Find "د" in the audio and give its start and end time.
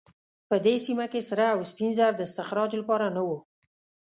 2.15-2.21